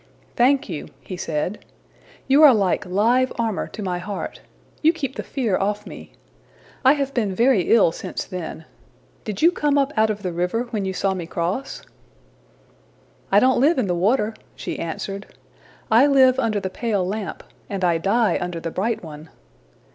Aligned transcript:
``Thank 0.35 0.67
you,'' 0.67 0.87
he 1.01 1.15
said. 1.15 1.63
``You 2.27 2.41
are 2.41 2.55
like 2.55 2.87
live 2.87 3.31
armor 3.37 3.67
to 3.67 3.83
my 3.83 3.99
heart; 3.99 4.41
you 4.81 4.91
keep 4.93 5.15
the 5.15 5.21
fear 5.21 5.55
off 5.59 5.85
me. 5.85 6.13
I 6.83 6.93
have 6.93 7.13
been 7.13 7.35
very 7.35 7.71
ill 7.71 7.91
since 7.91 8.25
then. 8.25 8.65
Did 9.25 9.43
you 9.43 9.51
come 9.51 9.77
up 9.77 9.93
out 9.95 10.09
of 10.09 10.23
the 10.23 10.31
river 10.31 10.63
when 10.71 10.85
you 10.85 10.93
saw 10.93 11.13
me 11.13 11.27
cross?'' 11.27 11.83
``I 13.31 13.39
don't 13.41 13.61
live 13.61 13.77
in 13.77 13.85
the 13.85 13.93
water,'' 13.93 14.33
she 14.55 14.79
answered. 14.79 15.35
``I 15.91 16.11
live 16.11 16.39
under 16.39 16.59
the 16.59 16.71
pale 16.71 17.05
lamp, 17.05 17.43
and 17.69 17.83
I 17.85 17.99
die 17.99 18.39
under 18.41 18.59
the 18.59 18.71
bright 18.71 19.03
one.'' 19.03 19.29